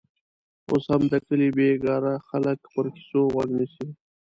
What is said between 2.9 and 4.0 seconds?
کیسو غوږ نیسي.